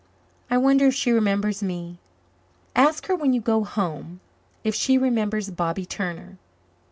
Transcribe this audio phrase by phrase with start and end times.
[0.49, 1.99] "I wonder if she remembers me.
[2.75, 4.19] Ask her when you go home
[4.63, 6.39] if she remembers Bobby Turner."